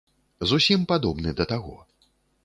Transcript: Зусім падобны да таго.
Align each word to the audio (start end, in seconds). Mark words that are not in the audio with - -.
Зусім 0.51 0.87
падобны 0.91 1.33
да 1.41 1.47
таго. 1.51 1.75